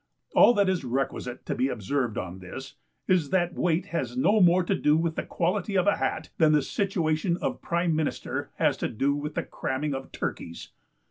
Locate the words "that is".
0.55-0.83